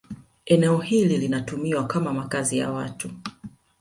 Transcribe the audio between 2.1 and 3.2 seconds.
makazi ya watu